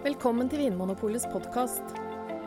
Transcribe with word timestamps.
Velkommen 0.00 0.48
til 0.48 0.62
Vinmonopolets 0.62 1.26
podkast. 1.28 1.90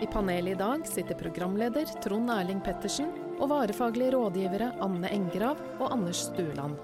I 0.01 0.07
panelet 0.09 0.55
i 0.55 0.57
dag 0.57 0.87
sitter 0.89 1.13
programleder 1.19 1.85
Trond 2.01 2.31
Erling 2.33 2.63
Pettersen 2.65 3.11
og 3.35 3.51
varefaglige 3.51 4.15
rådgivere 4.15 4.71
Anne 4.81 5.11
Engrav 5.13 5.61
og 5.77 5.91
Anders 5.93 6.23
Stueland. 6.31 6.79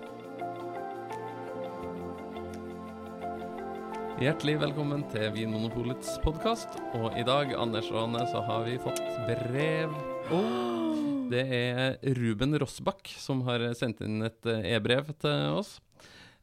Hjertelig 4.21 4.59
velkommen 4.61 5.07
til 5.09 5.33
Vinmonopolets 5.39 6.19
podkast. 6.21 6.77
Og 7.01 7.17
i 7.17 7.25
dag, 7.25 7.55
Anders 7.57 7.89
og 7.89 8.03
Anne, 8.03 8.29
så 8.29 8.45
har 8.45 8.69
vi 8.69 8.77
fått 8.85 9.01
brev. 9.25 9.97
Det 11.33 11.45
er 11.49 11.97
Ruben 12.21 12.53
Rossbakk 12.61 13.09
som 13.17 13.41
har 13.49 13.65
sendt 13.73 14.05
inn 14.05 14.21
et 14.29 14.45
eh, 14.45 14.69
e-brev 14.77 15.15
til 15.17 15.57
oss. 15.63 15.79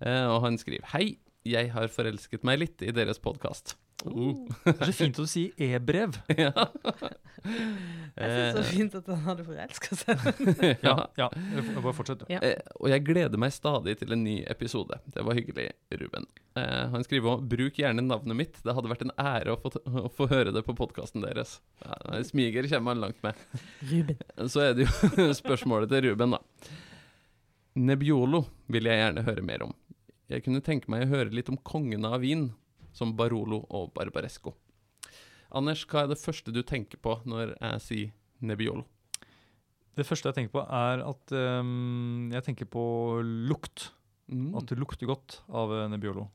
Eh, 0.02 0.27
Og 0.27 0.43
han 0.51 0.59
skriver 0.59 0.91
Hei, 0.98 1.20
jeg 1.47 1.70
har 1.79 1.95
forelsket 1.95 2.43
meg 2.43 2.65
litt 2.66 2.83
i 2.83 2.91
deres 2.91 3.23
podkast. 3.23 3.79
Uh. 4.05 4.45
Det 4.64 4.74
er 4.74 4.91
så 4.91 4.95
fint 4.98 5.18
å 5.23 5.24
si 5.28 5.46
e-brev. 5.56 6.18
ja. 6.37 6.52
Jeg 8.16 8.30
syns 8.32 8.54
det 8.56 8.59
var 8.59 8.68
fint 8.68 8.96
at 8.98 9.09
han 9.12 9.23
hadde 9.24 9.45
forelska 9.46 9.98
seg. 9.98 10.27
Ja, 10.87 10.95
ja. 11.18 11.28
Bare 11.78 11.95
fortsett. 11.96 12.24
Ja. 12.32 12.40
Eh, 12.45 12.59
og 12.80 12.90
jeg 12.92 13.04
gleder 13.06 13.40
meg 13.40 13.54
stadig 13.56 13.96
til 14.01 14.12
en 14.16 14.24
ny 14.27 14.37
episode. 14.52 14.98
Det 15.14 15.24
var 15.27 15.38
hyggelig, 15.38 15.68
Ruben. 16.01 16.28
Eh, 16.56 16.82
han 16.92 17.06
skriver 17.06 17.37
òg 17.37 17.46
'Bruk 17.48 17.80
gjerne 17.80 18.04
navnet 18.04 18.38
mitt'. 18.38 18.60
Det 18.64 18.74
hadde 18.77 18.92
vært 18.92 19.06
en 19.06 19.14
ære 19.20 19.56
å 19.56 19.60
få, 19.62 19.73
å 19.84 20.12
få 20.12 20.28
høre 20.32 20.52
det 20.56 20.65
på 20.66 20.76
podkasten 20.76 21.24
deres. 21.24 21.59
Ja, 21.84 22.20
smiger 22.26 22.68
kommer 22.73 22.95
han 22.95 23.04
langt 23.06 23.23
med. 23.24 23.40
Ruben. 23.92 24.20
Så 24.48 24.65
er 24.65 24.76
det 24.76 24.88
jo 24.88 25.30
spørsmålet 25.42 25.92
til 25.92 26.10
Ruben, 26.10 26.37
da. 26.37 26.42
Nebbiolo 27.76 28.46
vil 28.73 28.88
jeg 28.88 29.02
gjerne 29.02 29.26
høre 29.26 29.45
mer 29.45 29.66
om. 29.68 29.74
Jeg 30.32 30.42
kunne 30.42 30.65
tenke 30.65 30.90
meg 30.90 31.04
å 31.04 31.12
høre 31.12 31.34
litt 31.34 31.51
om 31.52 31.59
kongen 31.60 32.06
av 32.09 32.23
vin, 32.24 32.49
som 32.97 33.13
Barolo 33.16 33.63
og 33.77 33.93
Barbaresco. 33.97 34.55
Anders, 35.57 35.85
hva 35.89 36.05
er 36.05 36.11
det 36.11 36.21
første 36.21 36.52
du 36.55 36.63
tenker 36.66 37.01
på 37.01 37.19
når 37.29 37.55
jeg 37.55 37.83
sier 37.85 38.15
Nebbiolo? 38.47 38.85
Det 39.97 40.05
første 40.05 40.29
jeg 40.29 40.37
tenker 40.37 40.59
på, 40.59 40.65
er 40.65 41.01
at 41.07 41.33
um, 41.33 42.29
jeg 42.35 42.45
tenker 42.45 42.69
på 42.69 42.85
lukt. 43.23 43.91
Mm. 44.29 44.51
At 44.59 44.69
det 44.69 44.77
lukter 44.80 45.09
godt 45.09 45.41
av 45.49 45.73
eh, 45.73 45.87
Nebbiolo. 45.89 46.27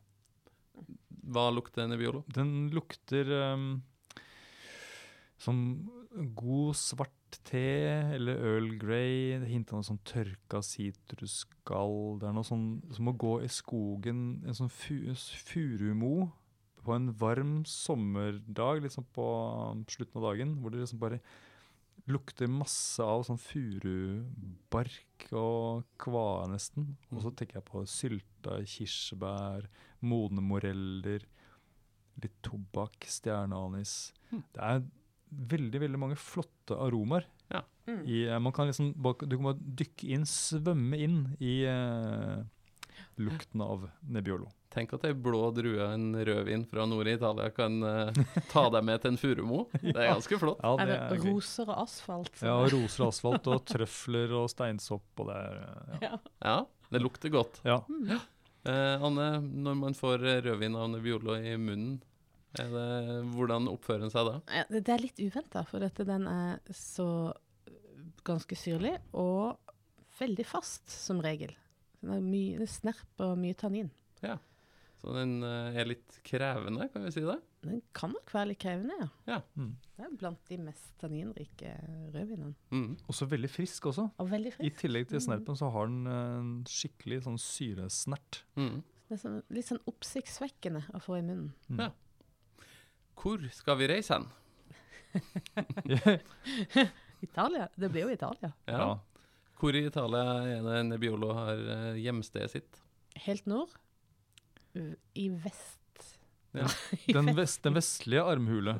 Hva 1.29 1.49
lukter 1.53 1.89
Nebbiolo? 1.91 2.23
Den 2.33 2.71
lukter 2.73 3.29
um, 3.53 3.67
som 5.41 5.59
god 6.37 6.79
svart 6.79 7.37
te 7.45 7.67
eller 8.15 8.39
Earl 8.39 8.71
Grey. 8.81 9.37
Det 9.43 9.51
hinter 9.51 9.77
noe 9.77 9.85
sånn 9.85 10.01
tørka 10.09 10.63
sitrusskall. 10.65 12.17
Det 12.21 12.31
er 12.31 12.35
noe 12.39 12.47
sånn 12.47 12.67
som 12.95 13.11
å 13.11 13.17
gå 13.27 13.37
i 13.45 13.51
skogen, 13.51 14.41
en 14.41 14.57
sånn 14.57 14.73
fu 14.73 15.03
furumo 15.51 16.31
på 16.83 16.95
en 16.95 17.11
varm 17.17 17.61
sommerdag, 17.69 18.83
liksom 18.85 19.07
på 19.15 19.25
slutten 19.91 20.21
av 20.21 20.27
dagen, 20.29 20.55
hvor 20.61 20.73
det 20.73 20.83
liksom 20.83 21.01
bare 21.01 21.21
lukter 22.09 22.49
masse 22.49 23.03
av 23.05 23.23
sånn 23.27 23.39
furubark 23.39 25.27
og 25.37 25.83
kvae 26.01 26.47
nesten. 26.51 26.95
Og 27.11 27.25
så 27.25 27.33
tenker 27.33 27.59
jeg 27.59 27.67
på 27.69 27.83
sylta 27.89 28.57
kirsebær, 28.65 29.67
modne 30.01 30.43
moreller, 30.43 31.27
litt 32.21 32.39
tobakk, 32.45 33.05
stjerneanis. 33.07 34.11
Hmm. 34.31 34.43
Det 34.55 34.65
er 34.65 34.81
veldig, 35.53 35.85
veldig 35.85 36.01
mange 36.01 36.17
flotte 36.19 36.75
aromaer. 36.75 37.29
Mm. 37.87 38.05
I, 38.05 38.27
eh, 38.27 38.39
man 38.39 38.53
kan 38.53 38.67
liksom, 38.67 38.93
du 38.93 39.35
kan 39.37 39.43
bare 39.43 39.75
dykke 39.81 40.09
inn, 40.15 40.25
svømme 40.29 40.97
inn 41.01 41.21
i 41.41 41.61
eh, 41.67 42.41
lukten 43.21 43.63
av 43.65 43.89
Nebbiolo. 44.01 44.49
Tenk 44.71 44.93
at 44.95 45.03
ei 45.09 45.11
blå 45.13 45.49
drue, 45.51 45.83
en 45.83 46.13
rødvin 46.15 46.61
fra 46.69 46.85
nord 46.87 47.09
i 47.11 47.15
Italia, 47.17 47.49
kan 47.51 47.73
uh, 47.83 48.11
ta 48.53 48.65
deg 48.71 48.85
med 48.87 49.01
til 49.03 49.11
en 49.13 49.19
furumo. 49.19 49.65
Det 49.81 49.91
er 49.97 50.13
ganske 50.13 50.37
flott. 50.39 50.61
Ja, 50.63 50.75
det 50.79 50.95
er 50.95 51.25
roser 51.25 51.67
og 51.73 51.81
asfalt? 51.83 52.31
Ja, 52.39 52.53
er- 52.63 52.71
roser 52.71 53.03
og 53.03 53.11
asfalt 53.11 53.49
og 53.51 53.65
trøfler 53.67 54.31
og 54.39 54.47
steinsopp 54.53 55.23
og 55.25 55.27
det 55.31 55.39
er 55.41 55.57
ja. 55.57 55.97
ja. 56.05 56.13
Ja, 56.45 56.55
det 56.95 57.01
lukter 57.03 57.33
godt. 57.33 57.59
ja. 57.67 57.81
Mm. 57.91 58.13
Eh, 58.61 59.03
Anne, 59.03 59.27
når 59.41 59.77
man 59.79 59.95
får 59.97 60.21
rødvin 60.45 60.75
av 60.77 60.91
Nebbiolo 60.93 61.33
i 61.41 61.55
munnen, 61.57 61.95
er 62.59 62.67
det, 62.69 62.89
hvordan 63.33 63.65
oppfører 63.71 64.03
den 64.05 64.11
seg 64.13 64.27
da? 64.27 64.35
Det 64.69 64.83
det 64.85 64.93
er 64.93 65.01
litt 65.01 65.19
uventa, 65.23 65.63
for 65.65 65.81
dette, 65.81 66.05
den 66.05 66.27
er 66.29 66.59
så 66.75 67.07
ganske 68.27 68.55
syrlig 68.59 68.93
og 69.17 69.57
veldig 70.19 70.45
fast, 70.45 70.85
som 70.93 71.19
regel. 71.23 71.55
Den 72.03 72.13
er 72.17 72.21
mye 72.21 72.61
er 72.61 72.69
snerp 72.69 73.23
og 73.25 73.33
mye 73.41 73.57
tannin. 73.57 73.89
Så 75.01 75.13
den 75.15 75.39
eh, 75.43 75.77
er 75.81 75.87
litt 75.89 76.19
krevende, 76.27 76.85
kan 76.93 77.01
vi 77.07 77.11
si 77.15 77.23
det? 77.25 77.39
Den 77.65 77.79
kan 77.97 78.11
nok 78.13 78.29
være 78.33 78.51
litt 78.51 78.59
krevende, 78.61 78.93
ja. 79.01 79.07
Ja. 79.27 79.39
Mm. 79.57 79.71
Det 79.97 80.05
er 80.05 80.11
blant 80.17 80.43
de 80.49 80.57
mest 80.61 80.91
tanninrike 81.01 81.71
rødvinene. 82.13 82.53
Mm. 82.73 82.91
Også 83.09 83.25
veldig 83.29 83.49
frisk 83.49 83.87
også. 83.89 84.05
Og 84.21 84.29
veldig 84.29 84.53
I 84.61 84.69
tillegg 84.77 85.07
til 85.09 85.17
Mm. 85.17 85.25
snerpen 85.25 85.57
så 85.57 85.71
har 85.73 85.89
den 85.89 86.05
eh, 86.07 86.37
en 86.39 86.51
skikkelig 86.69 87.23
sånn 87.25 87.39
syresnert. 87.41 88.43
Mm. 88.55 88.83
Det 89.09 89.17
er 89.17 89.21
sånn, 89.23 89.41
litt 89.49 89.65
sånn 89.67 89.81
oppsiktsvekkende 89.89 90.83
å 90.93 91.01
få 91.01 91.17
i 91.17 91.25
munnen. 91.25 91.51
Mm. 91.69 91.79
Ja. 91.81 91.89
Hvor 93.21 93.41
skal 93.53 93.77
vi 93.81 93.87
reise 93.91 94.13
hen? 94.15 94.29
Italia? 97.21 97.67
Det 97.75 97.89
blir 97.91 98.05
jo 98.07 98.13
Italia. 98.13 98.51
Ja. 98.65 98.77
Ja. 98.77 98.99
Hvor 99.61 99.75
i 99.77 99.83
Italia 99.85 100.23
er 100.57 100.63
det 100.65 100.77
Nebbiolo 100.87 101.33
har 101.37 101.59
eh, 101.75 101.99
hjemstedet 102.01 102.49
sitt? 102.55 102.79
Helt 103.27 103.45
nord. 103.49 103.69
I 105.15 105.29
vest. 105.29 105.77
Ja. 106.53 106.67
Den, 107.07 107.29
vest. 107.37 107.61
den 107.63 107.73
vestlige 107.77 108.23
armhule. 108.27 108.73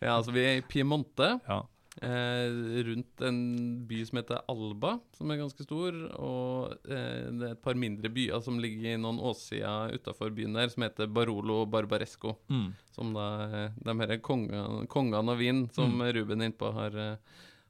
ja, 0.00 0.14
altså 0.16 0.32
vi 0.34 0.42
er 0.46 0.58
i 0.60 0.64
Piemonte, 0.64 1.34
Ja. 1.48 1.58
eh, 2.00 2.48
rundt 2.88 3.20
en 3.28 3.40
by 3.88 3.98
som 4.08 4.18
heter 4.22 4.40
Alba, 4.48 4.94
som 5.16 5.30
er 5.30 5.40
ganske 5.42 5.66
stor, 5.66 5.92
og 6.16 6.72
eh, 6.88 7.28
det 7.28 7.48
er 7.50 7.52
et 7.56 7.62
par 7.64 7.76
mindre 7.78 8.08
byer 8.12 8.40
som 8.44 8.56
ligger 8.62 8.94
i 8.94 9.00
noen 9.02 9.20
åssider 9.20 9.92
utafor 9.98 10.32
byen 10.34 10.56
der, 10.56 10.72
som 10.72 10.86
heter 10.86 11.06
Barolo 11.12 11.60
og 11.66 11.70
Barbaresco. 11.74 12.38
Mm. 12.48 12.70
Som 12.96 13.12
da 13.16 13.26
er 13.44 13.72
de 13.84 13.96
her 14.00 14.16
kongene, 14.24 14.86
kongene 14.92 15.36
av 15.36 15.38
vin 15.44 15.66
som 15.76 15.92
Mm. 15.92 16.08
Ruben 16.16 16.40
innpå 16.48 16.72
har, 16.72 16.96
eh, 16.96 17.16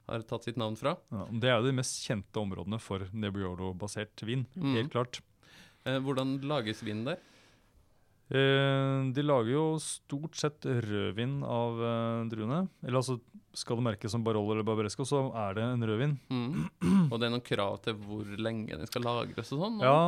har 0.07 0.21
tatt 0.27 0.43
sitt 0.47 0.57
navn 0.57 0.75
fra. 0.79 0.95
Ja, 1.11 1.27
det 1.31 1.49
er 1.51 1.59
jo 1.59 1.67
de 1.67 1.75
mest 1.83 1.99
kjente 2.07 2.39
områdene 2.39 2.79
for 2.79 2.99
Nebbiolo-basert 3.13 4.23
vin. 4.23 4.45
Mm. 4.55 4.73
Helt 4.79 4.91
klart. 4.95 5.19
Eh, 5.83 5.99
hvordan 5.99 6.37
lages 6.47 6.81
vin 6.85 7.03
der? 7.07 7.19
Eh, 8.33 8.99
de 9.13 9.23
lager 9.25 9.51
jo 9.51 9.65
stort 9.83 10.37
sett 10.39 10.65
rødvin 10.65 11.41
av 11.43 11.81
eh, 11.83 12.19
druene. 12.31 12.61
Eller 12.85 13.01
altså, 13.01 13.17
skal 13.53 13.79
det 13.79 13.87
merkes 13.89 14.15
som 14.15 14.23
Barolo 14.25 14.55
eller 14.55 14.65
Barbaresco, 14.67 15.05
så 15.05 15.25
er 15.43 15.59
det 15.59 15.65
en 15.67 15.87
rødvin. 15.89 16.15
Mm. 16.31 16.69
Og 17.11 17.17
det 17.17 17.27
er 17.27 17.35
noen 17.35 17.45
krav 17.45 17.81
til 17.83 17.99
hvor 18.05 18.31
lenge 18.39 18.79
den 18.79 18.89
skal 18.89 19.05
lagres 19.05 19.51
og 19.55 19.65
sånn? 19.65 19.83
Ja, 19.83 19.99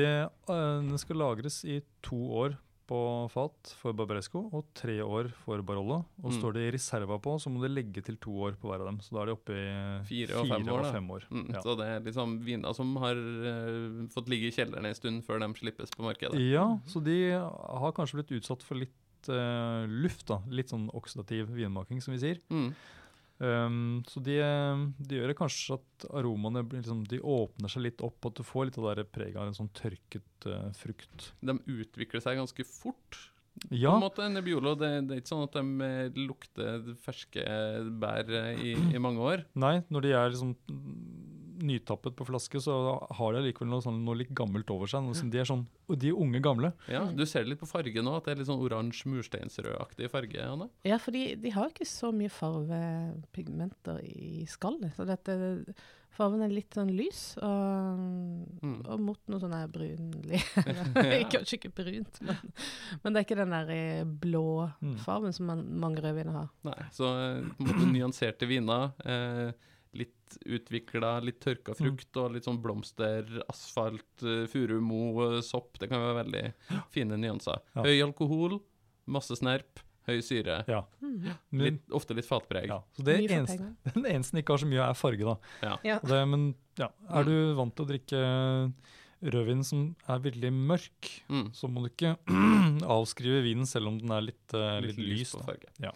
det, 0.00 0.10
den 0.50 0.98
skal 1.00 1.22
lagres 1.22 1.62
i 1.64 1.78
to 2.04 2.20
år 2.42 2.58
på 2.90 2.98
fat 3.30 3.70
for 3.78 3.94
Barbaresco 3.94 4.40
og 4.50 4.66
tre 4.74 4.96
år 5.04 5.28
for 5.44 5.62
Barolo. 5.62 6.00
Og 6.24 6.32
Mm. 6.32 6.38
står 6.40 6.52
det 6.56 6.62
i 6.66 6.72
reserva 6.74 7.20
på, 7.22 7.36
så 7.40 7.48
må 7.52 7.62
du 7.62 7.68
legge 7.70 8.02
til 8.02 8.16
to 8.18 8.30
år 8.48 8.56
på 8.58 8.66
hver 8.68 8.82
av 8.82 8.86
dem. 8.90 8.98
Så 8.98 9.14
da 9.14 9.22
er 9.22 9.26
de 9.30 9.36
oppe 9.36 9.54
i 9.54 10.04
Fire 10.10 10.40
og 10.40 10.48
fem 10.50 10.66
år, 10.66 10.80
Og 10.80 10.92
fem 10.92 11.10
år. 11.10 11.22
Mm, 11.30 11.46
Ja. 11.54 11.60
Så 11.62 11.76
det 11.78 11.86
er 11.86 12.00
liksom 12.00 12.38
viner 12.44 12.74
som 12.74 12.96
har 12.96 13.14
uh, 13.14 14.06
fått 14.10 14.28
ligge 14.28 14.50
i 14.50 14.54
kjelleren 14.56 14.84
en 14.90 14.94
stund 14.98 15.22
før 15.24 15.38
de 15.38 15.52
slippes 15.54 15.90
på 15.94 16.02
markedet. 16.02 16.34
Ja, 16.50 16.66
så 16.86 17.02
de 17.02 17.30
har 17.30 17.92
kanskje 17.92 18.18
blitt 18.24 18.34
utsatt 18.42 18.62
for 18.66 18.74
litt 18.74 18.90
uh, 19.28 19.86
luft, 19.86 20.26
da. 20.26 20.40
Litt 20.48 20.70
sånn 20.72 20.88
oksidativ 20.92 21.46
vinmaking, 21.54 22.00
som 22.02 22.12
vi 22.14 22.18
sier. 22.18 22.38
Mm. 22.50 22.74
Um, 23.40 24.02
så 24.04 24.20
de, 24.20 24.36
de 25.00 25.16
gjør 25.16 25.32
kanskje 25.38 25.78
at 25.78 26.06
aromaene 26.12 26.60
liksom, 26.74 27.06
de 27.08 27.22
åpner 27.24 27.72
seg 27.72 27.86
litt 27.86 28.04
opp, 28.04 28.18
og 28.20 28.34
at 28.34 28.40
du 28.42 28.44
får 28.44 28.68
litt 28.68 28.78
av 28.80 28.90
det 28.98 29.06
preget 29.08 29.40
av 29.40 29.48
en 29.48 29.56
sånn 29.56 29.72
tørket 29.76 30.48
uh, 30.50 30.68
frukt. 30.76 31.30
De 31.40 31.56
utvikler 31.80 32.20
seg 32.20 32.40
ganske 32.40 32.66
fort. 32.68 33.22
Ja, 33.68 33.90
På 33.90 33.96
en 33.98 34.04
måte, 34.04 34.26
Nebbiolo, 34.32 34.74
det, 34.78 34.88
det 35.08 35.16
er 35.16 35.20
ikke 35.20 35.32
sånn 35.32 35.44
at 35.44 35.56
de 35.56 35.84
eh, 35.84 36.20
lukter 36.22 36.84
ferske 37.02 37.42
bær 38.00 38.30
eh, 38.38 38.62
i, 38.70 38.70
i 38.94 39.00
mange 39.02 39.20
år. 39.20 39.42
nei, 39.58 39.80
når 39.92 40.06
de 40.06 40.12
er 40.16 40.32
liksom 40.32 40.54
nytappet 41.62 42.16
på 42.18 42.26
flaske, 42.28 42.60
så 42.62 42.74
har 43.18 43.32
det 43.36 43.42
likevel 43.48 43.68
noe, 43.72 43.82
sånn, 43.84 44.00
noe 44.06 44.16
litt 44.20 44.32
gammelt 44.36 44.70
over 44.74 44.86
seg. 44.90 45.02
Noe, 45.06 45.30
de 45.30 45.38
er 45.42 45.48
sånn, 45.48 45.66
og 45.90 45.98
de 46.00 46.08
er 46.12 46.18
unge 46.18 46.40
gamle. 46.44 46.72
Ja, 46.88 47.04
Du 47.12 47.24
ser 47.26 47.44
det 47.44 47.52
litt 47.54 47.60
på 47.62 47.68
fargen 47.70 48.04
nå, 48.04 48.16
at 48.16 48.24
det 48.24 48.32
er 48.34 48.40
litt 48.42 48.50
sånn 48.50 48.62
oransje 48.64 49.08
mursteinsrødaktig 49.12 50.10
farge. 50.10 50.40
Anne. 50.40 50.68
Ja, 50.88 50.98
for 50.98 51.12
de, 51.16 51.34
de 51.40 51.50
har 51.54 51.68
ikke 51.72 51.86
så 51.88 52.10
mye 52.14 52.30
farvepigmenter 52.32 54.00
i 54.04 54.44
skallet. 54.50 54.92
Så 54.96 55.06
dette, 55.08 55.36
farven 56.16 56.42
er 56.44 56.52
litt 56.52 56.74
sånn 56.76 56.90
lys, 56.96 57.36
og, 57.40 58.00
Mm. 58.60 58.80
og 58.86 59.00
mot 59.00 59.20
noe 59.30 59.40
sånn 59.40 59.54
her 59.54 59.68
brunlig. 59.72 60.40
Kanskje 61.32 61.58
ikke 61.58 61.72
brunt, 61.74 62.20
men, 62.26 62.36
men 63.02 63.12
det 63.14 63.20
er 63.22 63.26
ikke 63.28 63.38
den 63.40 63.54
der 63.56 63.70
eh, 63.74 64.04
blå 64.04 64.44
Mm. 64.82 64.96
farven 65.04 65.32
som 65.36 65.46
man, 65.46 65.64
mange 65.80 66.00
rødviner 66.02 66.32
har. 66.36 66.48
Nei, 66.66 66.78
så 66.94 67.08
eh, 67.14 67.42
på 67.56 67.64
en 67.64 67.70
måte 67.70 67.90
nyanserte 67.94 68.48
viner. 68.48 68.92
Eh, 69.04 69.52
litt 69.98 70.36
utvikla, 70.46 71.16
litt 71.26 71.40
tørka 71.42 71.74
frukt 71.74 72.16
og 72.22 72.32
litt 72.36 72.44
sånn 72.46 72.60
blomster, 72.62 73.26
asfalt, 73.50 74.22
eh, 74.22 74.44
furu, 74.46 74.76
mo, 74.80 75.00
eh, 75.26 75.40
sopp. 75.42 75.78
Det 75.82 75.88
kan 75.90 75.98
være 76.04 76.20
veldig 76.24 76.44
fine 76.94 77.18
nyanser. 77.18 77.58
Ja. 77.74 77.82
Høy 77.88 77.96
alkohol, 78.06 78.60
masse 79.10 79.34
snerp, 79.40 79.82
høy 80.06 80.20
syre. 80.22 80.60
Ja. 80.70 80.84
Mm. 81.02 81.26
Litt, 81.60 81.82
ofte 81.94 82.14
litt 82.14 82.26
fatpreg. 82.28 82.68
ja. 82.70 82.78
Så 82.96 83.02
det 83.06 83.18
eneste, 83.26 83.72
den 83.96 84.06
eneste 84.06 84.36
den 84.36 84.44
ikke 84.44 84.54
har 84.54 84.62
så 84.62 84.70
mye, 84.70 84.86
er 84.86 84.94
farge, 84.98 85.34
da. 85.62 85.76
Det, 85.82 86.22
men 86.30 86.52
ja, 86.78 86.88
er 87.10 87.26
du 87.26 87.34
vant 87.58 87.74
til 87.74 87.84
å 87.84 87.90
drikke 87.90 88.22
rødvin 89.20 89.60
som 89.66 89.82
er 90.08 90.22
veldig 90.24 90.50
mørk, 90.54 91.10
Mm. 91.28 91.50
så 91.54 91.68
må 91.68 91.82
du 91.84 91.90
ikke 91.90 92.14
avskrive 92.96 93.42
vinen 93.44 93.66
selv 93.68 93.90
om 93.90 93.98
den 94.00 94.10
er 94.14 94.24
litt, 94.30 94.54
uh, 94.56 94.78
litt, 94.80 94.96
lys. 94.98 95.34
på 95.34 95.42
Da. 95.42 95.50
farge. 95.50 95.68
Ja. 95.84 95.92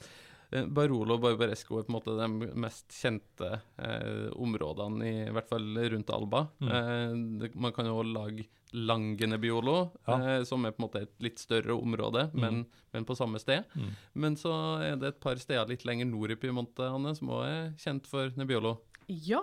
Eh, 0.54 0.66
Barolo 0.70 1.16
og 1.16 1.22
Barbaresco 1.24 1.80
er 1.80 1.86
på 1.86 1.90
en 1.90 1.96
måte 1.98 2.14
de 2.18 2.50
mest 2.62 2.92
kjente 2.94 3.48
eh, 3.82 4.28
områdene, 4.38 5.06
i, 5.08 5.14
i 5.28 5.32
hvert 5.34 5.48
fall 5.50 5.66
rundt 5.94 6.12
Alba. 6.14 6.44
Mm. 6.62 6.68
Eh, 6.78 7.16
det, 7.42 7.54
man 7.58 7.74
kan 7.74 7.88
jo 7.90 8.02
lage 8.06 8.46
Langenebiolo, 8.74 9.74
Ja. 10.06 10.14
eh, 10.38 10.44
som 10.44 10.64
er 10.66 10.72
på 10.74 10.80
en 10.82 10.86
måte 10.88 11.02
et 11.06 11.12
litt 11.22 11.38
større 11.38 11.74
område, 11.78 12.28
men, 12.34 12.64
men 12.92 13.04
på 13.06 13.14
samme 13.18 13.38
sted. 13.42 13.62
Mm. 13.78 13.90
Men 14.24 14.36
så 14.40 14.54
er 14.82 14.96
det 14.98 15.12
et 15.12 15.20
par 15.22 15.38
steder 15.38 15.68
litt 15.70 15.84
lenger 15.86 16.08
nord 16.10 16.34
i 16.34 16.38
Piemonte, 16.42 16.86
Anne, 16.90 17.12
som 17.14 17.30
også 17.36 17.50
er 17.50 17.68
kjent 17.78 18.08
for 18.10 18.32
Nebbiolo. 18.38 18.76
ja, 19.08 19.42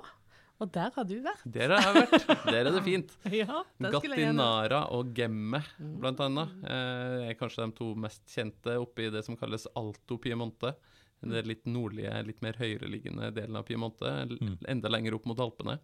og 0.62 0.70
der 0.76 0.92
har 0.94 1.06
du 1.10 1.16
vært. 1.26 1.40
Der 1.50 1.72
har 1.74 1.82
jeg 1.82 1.96
vært. 2.12 2.26
Der 2.46 2.60
er 2.60 2.68
det 2.76 2.82
fint. 2.86 3.14
Ja, 3.34 3.64
Gattinara 3.82 4.84
og 4.94 5.10
Gemme, 5.18 5.64
blant 5.80 6.20
annet, 6.22 6.52
eh, 6.70 7.30
er 7.32 7.38
kanskje 7.40 7.66
de 7.66 7.74
to 7.80 7.88
mest 7.98 8.22
kjente 8.30 8.76
oppe 8.78 9.08
i 9.08 9.10
det 9.10 9.24
som 9.26 9.36
kalles 9.40 9.66
Alto 9.80 10.20
Piemonte. 10.22 10.76
Det 11.22 11.38
er 11.42 11.48
litt 11.48 11.66
nordlige, 11.70 12.14
litt 12.26 12.42
mer 12.42 12.58
høyereliggende 12.58 13.32
delen 13.36 13.56
av 13.60 13.66
Piemonte, 13.68 14.12
Mm. 14.42 14.58
enda 14.68 14.90
lenger 14.90 15.14
opp 15.16 15.26
mot 15.30 15.40
Alpene. 15.40 15.78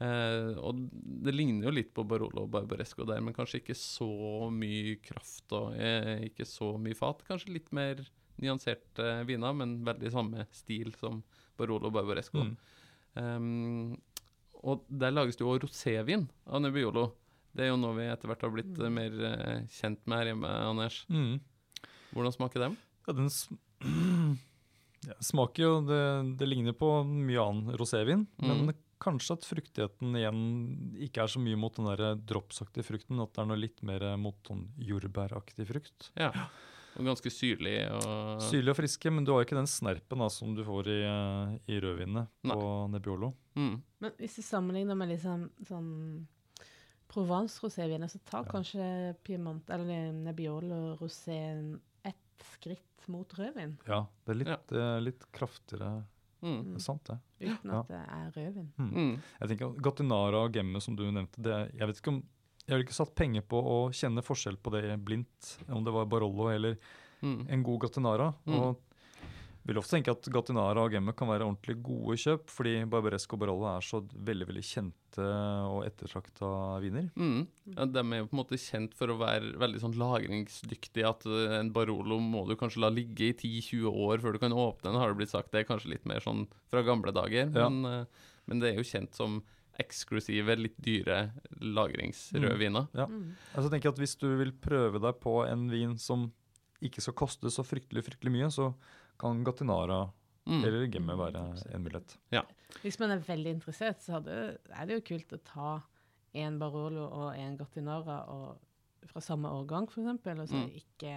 Eh, 0.00 0.54
og 0.62 0.78
det 1.24 1.32
ligner 1.34 1.64
jo 1.66 1.70
litt 1.74 1.92
på 1.94 2.04
Barolo 2.06 2.44
og 2.44 2.50
Barbaresco 2.52 3.04
der, 3.08 3.20
men 3.24 3.34
kanskje 3.34 3.58
ikke 3.62 3.74
så 3.74 4.48
mye 4.54 4.96
kraft 5.02 5.50
og 5.56 5.74
eh, 5.74 6.28
ikke 6.28 6.46
så 6.46 6.78
mye 6.78 6.94
fat. 6.94 7.24
Kanskje 7.26 7.54
litt 7.56 7.72
mer 7.74 8.04
nyanserte 8.38 9.24
viner, 9.26 9.56
men 9.56 9.80
veldig 9.84 10.12
samme 10.14 10.46
stil 10.54 10.92
som 11.00 11.22
Barolo 11.58 11.88
og 11.90 11.96
Barbaresco. 11.96 12.44
Mm. 12.44 12.56
Um, 13.18 13.96
og 14.62 14.84
der 14.90 15.10
lages 15.14 15.36
det 15.38 15.42
jo 15.46 15.56
rosévin 15.58 16.28
av 16.46 16.62
Nebbiolo. 16.62 17.08
Det 17.54 17.64
er 17.64 17.72
jo 17.72 17.78
noe 17.80 17.96
vi 17.96 18.06
etter 18.06 18.30
hvert 18.30 18.42
har 18.46 18.52
blitt 18.54 18.78
eh, 18.78 18.90
mer 18.92 19.14
eh, 19.26 19.62
kjent 19.80 20.04
med 20.06 20.20
her 20.20 20.30
hjemme, 20.30 20.50
Anders. 20.68 21.00
Mm. 21.10 21.40
Hvordan 22.12 22.34
smaker 22.36 22.62
dem? 22.68 22.76
Ja, 23.08 23.14
den 23.18 23.30
s 23.32 23.48
ja, 23.50 23.56
smaker 25.20 25.62
jo 25.62 25.72
det, 25.86 26.36
det 26.38 26.48
ligner 26.48 26.72
på 26.76 27.04
mye 27.06 27.40
annen 27.42 27.76
rosévin, 27.78 28.26
Mm. 28.42 28.66
men 28.66 28.74
kanskje 29.00 29.32
at 29.38 29.44
fruktigheten 29.46 30.16
igjen 30.18 30.40
ikke 31.06 31.22
er 31.22 31.28
så 31.30 31.38
mye 31.38 31.56
mot 31.56 31.74
den 31.76 31.86
der 31.86 32.16
dropsaktige 32.16 32.82
frukten, 32.84 33.20
at 33.22 33.32
det 33.32 33.42
er 33.44 33.46
noe 33.46 33.56
litt 33.60 33.82
mer 33.82 34.16
mot 34.18 34.34
sånn 34.44 34.64
jordbæraktig 34.78 35.66
frukt. 35.68 36.10
Ja. 36.18 36.32
Og 36.98 37.04
ganske 37.06 37.30
syrlig 37.30 37.76
og 37.94 38.40
Syrlig 38.42 38.70
og 38.72 38.76
friske, 38.80 39.12
men 39.12 39.22
du 39.24 39.30
har 39.30 39.44
ikke 39.44 39.54
den 39.54 39.68
snerpen 39.70 40.18
da, 40.18 40.26
som 40.28 40.54
du 40.56 40.64
får 40.66 40.88
i, 40.90 40.98
eh, 41.06 41.58
i 41.70 41.78
rødvinene 41.80 42.26
på 42.42 42.90
Nebbiolo. 42.90 43.32
Mm. 43.54 43.82
Men 44.00 44.10
hvis 44.18 44.34
du 44.36 44.42
sammenligner 44.42 44.96
med 44.98 45.08
liksom 45.10 45.48
sånn 45.68 46.26
Provence-roséviner, 47.08 48.08
så 48.10 48.18
tar 48.24 48.44
Ja. 48.44 48.50
kanskje 48.52 49.16
Piemont 49.24 49.68
eller 49.70 50.12
Nebbiolo 50.12 50.96
roséen 50.98 51.80
ett 52.38 52.46
skritt 52.52 53.08
mot 53.08 53.28
rødvin, 53.38 53.76
Ja, 53.88 54.06
det 54.26 54.32
er 54.34 54.38
litt, 54.44 54.72
eh, 54.72 55.00
litt 55.00 55.24
kraftigere. 55.32 56.04
Mm. 56.42 56.58
Det 56.72 56.76
er 56.76 56.84
sant, 56.84 57.04
det. 57.04 57.18
uten 57.40 57.70
Ja. 57.70 57.80
at 57.80 57.88
det 57.88 58.02
er 58.06 58.30
rødvin. 58.36 58.68
Mm. 58.78 59.22
Jeg 59.40 59.48
tenker 59.48 59.72
Gatinara 59.74 59.82
Gattinara 59.82 60.44
og 60.44 60.52
Gemme, 60.54 60.80
som 60.80 60.94
du 60.96 61.04
nevnte, 61.10 61.40
det, 61.42 61.72
jeg 61.74 61.86
vet 61.88 61.96
ikke 62.00 62.08
om 62.14 62.22
jeg 62.68 62.74
har 62.76 62.84
ikke 62.84 62.92
satt 62.98 63.14
penger 63.16 63.40
på 63.48 63.56
å 63.64 63.88
kjenne 63.90 64.20
forskjell 64.22 64.56
på 64.60 64.70
det 64.70 64.98
blindt, 65.02 65.54
om 65.70 65.82
det 65.84 65.92
var 65.92 66.04
Barollo 66.06 66.48
eller 66.52 66.76
Mm. 67.22 67.46
en 67.50 67.62
god 67.64 67.80
Gatinara. 67.80 68.32
Mm. 68.46 68.54
Og 68.60 68.78
vil 69.68 69.78
ofte 69.80 69.98
tenke 69.98 70.12
at 70.14 70.28
Gattinara 70.32 70.80
og 70.86 70.94
Gemme 70.94 71.12
kan 71.16 71.28
være 71.28 71.44
ordentlig 71.44 71.76
gode 71.84 72.16
kjøp, 72.22 72.46
fordi 72.48 72.72
Barbaresco 72.88 73.36
og 73.36 73.42
Barollo 73.42 73.66
er 73.68 73.84
så 73.84 74.00
veldig 74.00 74.46
veldig 74.48 74.62
kjente 74.64 75.26
og 75.68 75.82
ettertrakta 75.84 76.48
viner. 76.80 77.10
Mm. 77.18 77.42
Ja, 77.74 77.84
de 77.84 78.00
er 78.00 78.22
jo 78.22 78.28
på 78.30 78.36
en 78.36 78.40
måte 78.40 78.60
kjent 78.62 78.96
for 78.96 79.12
å 79.12 79.18
være 79.20 79.52
veldig 79.60 79.82
sånn 79.82 79.98
lagringsdyktige. 80.00 81.10
At 81.10 81.28
eh, 81.28 81.58
en 81.58 81.72
Barolo 81.74 82.16
må 82.22 82.46
du 82.48 82.54
kanskje 82.60 82.80
la 82.84 82.90
ligge 82.94 83.28
i 83.28 83.34
10-20 83.34 84.00
år 84.08 84.24
før 84.24 84.36
du 84.38 84.40
kan 84.46 84.56
åpne 84.56 84.88
den, 84.88 85.00
har 85.02 85.12
det 85.12 85.20
blitt 85.20 85.34
sagt. 85.34 85.52
Det 85.52 85.60
er 85.60 85.68
kanskje 85.68 85.92
litt 85.92 86.08
mer 86.08 86.24
sånn 86.24 86.46
fra 86.72 86.84
gamle 86.86 87.12
dager. 87.12 87.52
Ja. 87.52 87.68
Men, 87.68 87.84
eh, 87.84 88.32
men 88.48 88.64
det 88.64 88.72
er 88.72 88.80
jo 88.80 88.88
kjent 88.88 89.18
som 89.18 89.42
eksklusive, 89.78 90.56
litt 90.58 90.78
dyre 90.82 91.26
lagringsrødviner. 91.60 92.88
Ja. 92.96 93.04
Mm. 93.04 93.36
Altså 93.52 93.68
tenker 93.68 93.90
jeg 93.90 93.98
at 93.98 94.00
Hvis 94.02 94.16
du 94.18 94.30
vil 94.40 94.56
prøve 94.56 95.02
deg 95.02 95.20
på 95.22 95.42
en 95.44 95.68
vin 95.70 95.94
som 96.00 96.30
ikke 96.84 97.02
skal 97.02 97.16
koste 97.18 97.50
så 97.52 97.64
fryktelig 97.66 98.06
fryktelig 98.06 98.32
mye, 98.34 98.48
så 98.54 98.72
kan 99.18 99.44
Gattinara 99.44 100.08
Mm. 100.48 100.62
eller 100.64 100.86
Gemme 100.88 101.12
være 101.18 101.40
en 101.74 101.82
mulighet. 101.84 102.14
Hvis 102.80 102.98
man 103.00 103.10
er 103.10 103.18
veldig 103.20 103.50
interessert, 103.52 104.00
så 104.00 104.12
hadde, 104.16 104.58
er 104.72 104.86
det 104.86 104.94
jo 104.94 105.02
kult 105.10 105.32
å 105.36 105.38
ta 105.44 105.72
en 106.32 106.56
Barolo 106.58 107.02
og 107.04 107.34
en 107.36 107.58
Gattinara 107.58 108.22
og, 108.32 108.56
fra 109.10 109.20
samme 109.20 109.48
årgang, 109.52 109.84
f.eks., 109.92 110.24
og 110.24 110.48
så 110.48 110.56
Mm. 110.56 110.70
ikke, 110.80 111.12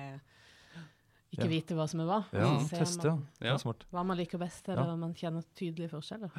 ikke 1.31 1.45
Ja. 1.45 1.47
vite 1.47 1.75
hva 1.77 1.85
som 1.87 2.01
er 2.03 2.07
hva. 2.09 2.19
Ja, 2.35 2.47
teste, 2.67 3.05
ja. 3.07 3.11
man 3.15 3.27
Det 3.39 3.47
Ja. 3.47 3.53
er 3.53 3.57
smart. 3.63 3.85
Hva 3.91 4.03
man 4.05 4.17
liker 4.17 4.37
best, 4.37 4.67
eller 4.67 4.83
Ja. 4.83 4.91
om 4.93 4.99
man 4.99 5.13
kjenner 5.13 5.43
tydelige 5.55 5.89
forskjeller. 5.89 6.29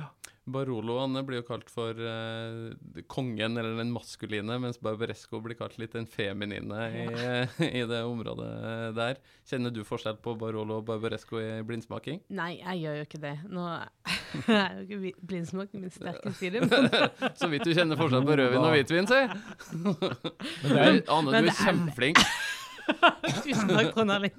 Baroloene 0.44 1.22
blir 1.24 1.38
jo 1.40 1.46
kalt 1.46 1.70
for 1.70 1.92
uh, 1.94 2.74
kongen, 3.08 3.56
eller 3.56 3.76
den 3.78 3.92
maskuline, 3.94 4.58
mens 4.60 4.76
Barbaresco 4.82 5.40
blir 5.40 5.54
kalt 5.56 5.78
litt 5.78 5.92
den 5.92 6.04
feminine 6.04 6.90
i, 6.92 7.06
i 7.80 7.84
det 7.86 8.02
området 8.04 8.94
der. 8.96 9.16
Kjenner 9.48 9.72
du 9.72 9.84
forskjell 9.86 10.18
på 10.20 10.36
Barolo 10.36 10.80
og 10.80 10.84
Barbaresco 10.90 11.38
i 11.40 11.62
blindsmaking? 11.62 12.20
Nei, 12.30 12.58
jeg 12.58 12.82
gjør 12.82 12.96
jo 12.98 13.06
ikke 13.06 13.22
det. 13.22 13.34
Nå 13.48 13.66
er 14.48 14.82
jo 14.82 14.98
ikke 15.00 15.14
blindsmaking 15.22 15.80
min 15.86 15.90
sterke 15.94 16.34
side, 16.34 16.60
men 16.68 16.90
Så 17.38 17.48
vidt 17.48 17.64
du 17.64 17.72
kjenner 17.72 17.96
forskjell 17.96 18.26
på 18.26 18.36
rødvin 18.42 18.66
og 18.66 18.74
hvitvin, 18.74 19.06
si. 19.08 19.22
det 20.68 21.08
Anne, 21.08 21.30
du 21.30 21.36
er 21.38 21.44
er- 21.46 21.56
kjempeflink. 21.62 22.18
Tusen 23.44 23.68
takk, 23.68 23.92
Trond 23.94 24.10
Erling. 24.14 24.34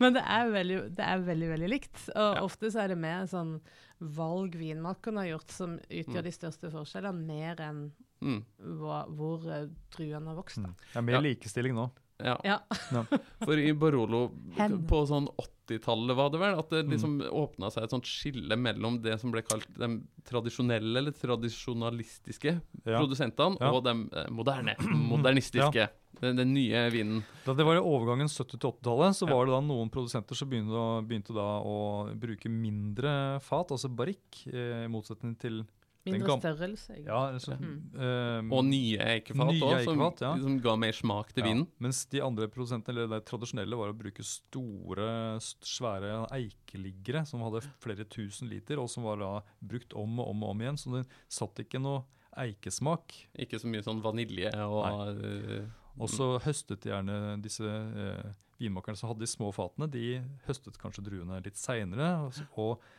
Men 0.00 0.12
det 0.16 0.22
er 0.26 0.50
veldig, 0.54 0.78
det 0.96 1.06
er 1.06 1.24
veldig, 1.26 1.48
veldig 1.54 1.70
likt. 1.72 2.02
Og 2.14 2.36
Ja. 2.36 2.42
ofte 2.46 2.70
så 2.72 2.84
er 2.84 2.88
det 2.94 2.98
mer 2.98 3.24
sånn 3.30 3.60
valg 4.00 4.54
vinmakerne 4.56 5.24
har 5.24 5.32
gjort 5.38 5.50
som 5.50 5.78
utgjør 5.90 6.22
Mm. 6.22 6.28
de 6.28 6.30
største 6.36 6.70
forskjellene, 6.72 7.26
mer 7.26 7.56
enn 7.60 7.90
Mm, 8.22 8.42
hva, 8.76 9.06
hvor 9.08 9.46
uh, 9.48 9.66
druene 9.96 10.28
har 10.28 10.36
vokst. 10.36 10.58
Da. 10.60 10.68
Mm. 10.68 10.74
Det 10.92 10.96
er 10.96 11.02
mer 11.06 11.14
Ja. 11.14 11.20
likestilling 11.24 11.72
nå. 11.74 11.90
ja. 12.22 12.34
Ja. 12.44 12.58
For 13.46 13.56
i 13.56 13.72
Barolo 13.72 14.30
Hen. 14.58 14.82
på 14.86 15.06
sånn 15.08 15.26
80-tallet 15.40 16.14
var 16.18 16.28
det 16.28 16.40
vel, 16.42 16.58
at 16.58 16.68
det 16.68 16.82
liksom 16.90 17.14
åpna 17.32 17.70
seg 17.72 17.84
et 17.86 17.90
sånt 17.94 18.04
skille 18.04 18.58
mellom 18.60 19.00
det 19.00 19.18
som 19.22 19.32
ble 19.32 19.40
kalt 19.40 19.64
de 19.78 20.02
tradisjonelle 20.28 20.98
eller 21.00 21.12
tradisjonalistiske 21.16 22.60
Ja. 22.84 22.98
produsentene, 23.00 23.56
Ja. 23.58 23.70
og 23.72 23.84
de 23.84 23.94
eh, 24.12 24.28
moderne, 24.28 24.76
modernistiske. 25.08 25.88
Den, 26.20 26.36
den 26.36 26.52
nye 26.54 26.84
vinen. 26.92 27.22
Da 27.46 27.54
det 27.56 27.64
var 27.64 27.78
i 27.78 27.82
overgangen 27.82 28.28
70- 28.28 28.58
til 28.58 28.60
80-tallet, 28.70 29.16
så 29.16 29.28
var 29.30 29.46
det 29.48 29.54
da 29.56 29.60
noen 29.64 29.90
produsenter 29.92 30.36
som 30.36 30.50
begynte, 30.50 30.86
begynte 31.08 31.32
da 31.36 31.48
å 31.64 31.76
bruke 32.20 32.50
mindre 32.52 33.38
fat, 33.44 33.72
altså 33.72 33.88
barrikk, 33.88 34.42
eh, 34.52 34.84
i 34.84 34.90
motsetning 34.92 35.36
til 35.40 35.62
Mindre 36.00 36.38
størrelse. 36.40 36.94
egentlig. 36.94 37.10
ja, 37.12 37.38
så, 37.38 37.56
Mm. 37.60 37.92
Um, 37.94 38.52
Og 38.56 38.64
nye 38.64 38.96
eikefat 39.04 39.50
Nye 39.50 39.60
også, 39.60 39.84
som, 39.84 40.00
ja. 40.00 40.30
som 40.40 40.54
ga 40.64 40.76
mer 40.76 40.92
smak 40.96 41.32
til 41.34 41.44
ja, 41.44 41.50
vinen. 41.50 41.66
Mens 41.78 42.06
de 42.06 42.22
andre 42.24 42.48
produsentene, 42.48 42.96
eller 43.04 43.20
de 43.20 43.26
tradisjonelle, 43.28 43.76
var 43.76 43.92
å 43.92 43.96
bruke 43.98 44.24
store, 44.24 45.36
svære 45.40 46.26
eikeliggere 46.32 47.26
som 47.28 47.42
hadde 47.44 47.60
flere 47.84 48.06
tusen 48.08 48.48
liter, 48.48 48.80
og 48.80 48.88
som 48.88 49.04
var 49.04 49.20
da 49.20 49.42
brukt 49.60 49.92
om 49.92 50.20
og 50.20 50.30
om 50.32 50.42
og 50.42 50.50
om 50.54 50.60
igjen. 50.64 50.78
Så 50.80 50.94
det 50.94 51.06
satt 51.28 51.60
ikke 51.60 51.80
noe 51.84 52.04
eikesmak. 52.36 53.12
Ikke 53.38 53.60
så 53.60 53.68
mye 53.68 53.84
sånn 53.84 54.00
vanilje 54.00 54.52
og 54.56 55.20
eh, 55.20 55.66
Og 56.00 56.10
så 56.12 56.30
høstet 56.46 56.80
de 56.84 56.92
gjerne 56.92 57.18
disse 57.44 57.66
eh, 57.66 58.32
vinmakerne 58.60 58.98
som 58.98 59.10
hadde 59.12 59.24
de 59.24 59.30
små 59.30 59.50
fatene, 59.56 59.90
de 59.90 60.20
høstet 60.46 60.80
kanskje 60.80 61.04
druene 61.06 61.42
litt 61.44 61.60
seinere. 61.60 62.14
Og, 62.24 62.40
og 62.60 62.90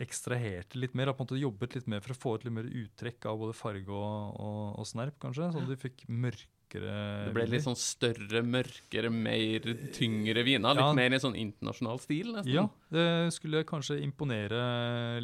ekstraherte 0.00 0.78
litt 0.80 0.94
mer, 0.96 1.10
på 1.12 1.24
en 1.24 1.28
måte 1.28 1.40
jobbet 1.40 1.74
litt 1.76 1.90
mer 1.90 2.00
for 2.04 2.14
å 2.14 2.20
få 2.20 2.36
et 2.38 2.46
litt 2.46 2.56
mer 2.56 2.70
uttrekk 2.70 3.26
av 3.28 3.42
både 3.42 3.56
farge 3.58 3.92
og, 3.92 4.38
og, 4.40 4.62
og 4.80 4.88
snerp, 4.88 5.18
kanskje. 5.22 5.50
Så 5.52 5.64
de 5.68 5.76
fikk 5.80 6.04
mørkere 6.08 6.94
Det 7.26 7.32
ble 7.34 7.46
litt 7.50 7.64
sånn 7.66 7.78
større, 7.78 8.42
mørkere, 8.46 9.10
mer 9.12 9.66
tyngre 9.96 10.44
viner. 10.46 10.78
Litt 10.78 10.86
Ja. 10.86 10.92
mer 10.96 11.16
i 11.16 11.20
sånn 11.20 11.36
internasjonal 11.36 12.00
stil, 12.00 12.30
nesten. 12.36 12.52
Ja, 12.54 12.68
det 12.94 13.34
skulle 13.36 13.64
kanskje 13.68 13.98
imponere 14.04 14.62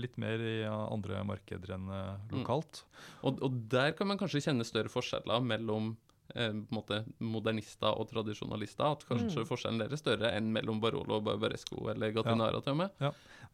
litt 0.01 0.19
mer 0.21 0.43
i 0.43 0.57
andre 0.67 1.23
markeder 1.25 1.77
enn 1.79 1.87
lokalt. 1.87 2.27
Mm. 2.27 2.41
lokalt. 2.43 2.83
Og, 3.23 3.41
og 3.47 3.63
der 3.73 3.95
kan 3.97 4.11
man 4.11 4.21
kanskje 4.21 4.43
kjenne 4.49 4.67
større 4.67 4.93
forskjeller 4.93 5.47
mellom 5.47 5.95
eh, 6.35 6.51
på 6.51 6.73
en 6.73 6.75
måte 6.75 7.05
modernister 7.21 7.93
og 7.99 8.09
tradisjonalister. 8.11 8.85
At 8.97 9.05
kanskje 9.09 9.45
Mm. 9.45 9.47
forskjellen 9.49 9.79
deres 9.79 9.93
er 9.93 10.03
større 10.03 10.33
enn 10.37 10.51
mellom 10.53 10.81
Barolo 10.81 11.17
og 11.21 11.25
Barbaresco 11.25 11.89
eller 11.89 12.13
Gattinara 12.13 12.63
til 12.63 12.73
og 12.73 12.77
med. 12.79 12.91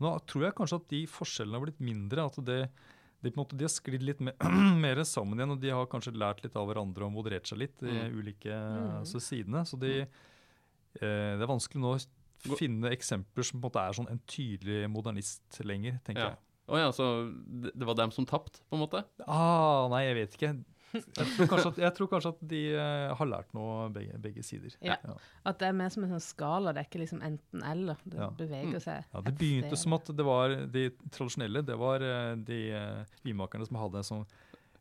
Nå 0.01 0.15
tror 0.27 0.43
jeg 0.47 0.55
kanskje 0.55 0.81
at 0.81 0.89
de 0.89 1.07
forskjellene 1.07 1.59
har 1.59 1.67
blitt 1.67 1.81
mindre. 1.81 2.25
At 2.27 2.37
det, 2.45 2.71
de, 3.23 3.31
på 3.31 3.37
en 3.39 3.45
måte, 3.45 3.57
de 3.57 3.65
har 3.65 3.69
sklidd 3.71 4.03
litt 4.03 4.21
mer, 4.21 4.35
mer 4.87 4.97
sammen 5.05 5.39
igjen, 5.39 5.53
og 5.53 5.61
de 5.61 5.71
har 5.71 5.87
kanskje 5.87 6.17
lært 6.17 6.43
litt 6.43 6.57
av 6.57 6.67
hverandre 6.67 7.05
og 7.07 7.13
moderert 7.13 7.47
seg 7.47 7.59
litt, 7.59 7.77
i 7.83 8.09
Mm. 8.09 8.17
ulike 8.19 8.51
Mm. 8.51 9.01
altså, 9.03 9.21
sidene. 9.21 9.63
Så 9.69 9.79
de, 9.79 10.01
eh, 11.01 11.37
det 11.39 11.43
er 11.43 11.47
vanskelig 11.51 11.81
nå 11.83 11.95
å 11.97 12.57
finne 12.59 12.91
eksempler 12.91 13.45
som 13.47 13.61
på 13.61 13.67
en 13.67 13.71
måte 13.71 13.83
er 13.89 13.93
sånn 13.95 14.11
en 14.11 14.21
tydelig 14.27 14.89
modernist 14.91 15.61
lenger, 15.65 16.01
tenker 16.05 16.23
Ja. 16.25 16.29
jeg. 16.31 16.39
Å 16.69 16.77
ja, 16.79 16.89
så 16.95 17.05
det, 17.63 17.73
det 17.77 17.87
var 17.87 17.95
dem 17.99 18.11
som 18.15 18.25
tapte, 18.25 18.61
på 18.71 18.75
en 18.79 18.81
måte? 18.87 19.05
Ah, 19.27 19.89
nei, 19.91 20.05
jeg 20.07 20.15
vet 20.17 20.37
ikke. 20.39 20.65
Jeg 20.93 21.27
tror 21.37 21.49
kanskje 21.51 21.71
at, 21.73 21.79
jeg 21.83 21.95
tror 21.97 22.09
kanskje 22.13 22.33
at 22.35 22.41
de 22.53 22.61
eh, 22.75 23.15
har 23.19 23.29
lært 23.31 23.55
noe 23.57 23.89
begge, 23.95 24.19
begge 24.21 24.43
sider. 24.45 24.75
Ja. 24.85 24.97
At 25.49 25.59
det 25.63 25.69
er 25.71 25.77
mer 25.79 25.89
som 25.95 26.05
en 26.05 26.13
sånn 26.13 26.25
skala, 26.25 26.73
det 26.77 26.83
er 26.85 26.89
ikke 26.91 27.01
liksom 27.05 27.23
enten-eller. 27.25 27.97
Det 28.05 28.19
Ja. 28.21 28.29
beveger 28.37 28.81
seg. 28.85 29.05
Ja, 29.15 29.21
Det 29.25 29.35
begynte 29.41 29.73
sted. 29.73 29.83
som 29.87 29.93
at 29.99 30.05
det 30.17 30.25
var 30.29 30.57
de 30.77 30.85
tradisjonelle, 31.11 31.65
det 31.65 31.79
var 31.81 32.03
eh, 32.05 32.35
de 32.37 32.61
eh, 32.77 33.05
vinmakerne 33.25 33.67
som 33.69 33.77
hadde 33.81 34.03
en 34.03 34.11
sånn 34.13 34.27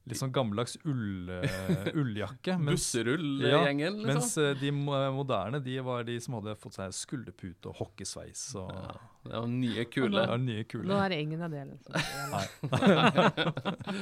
litt 0.09 0.17
sånn 0.17 0.31
gammeldags 0.33 0.77
ull, 0.89 1.29
eh, 1.29 1.91
ulljakke. 1.93 2.55
Busserullgjengen, 2.65 3.99
liksom? 4.01 4.07
Mens 4.09 4.31
eh, 4.41 4.55
de 4.57 4.71
moderne 4.73 5.59
de 5.63 5.75
var 5.85 6.03
de 6.07 6.15
som 6.23 6.39
hadde 6.39 6.55
fått 6.59 6.73
seg 6.79 6.95
skulderpute 6.97 7.69
og 7.69 7.77
hockeysveis. 7.83 8.47
Og, 8.59 8.71
Ja, 8.73 8.95
det 9.29 9.35
var 9.37 9.47
nye, 9.51 9.75
Det 9.75 9.89
kule. 9.93 10.25
var 10.31 10.41
nye 10.41 10.63
kule. 10.65 10.87
Nå 10.89 10.97
er 11.05 11.09
det 11.13 11.19
ingen 11.21 11.41
av 11.45 11.51
delene. 11.53 11.77
som 11.85 11.93
gjelder. 12.71 13.11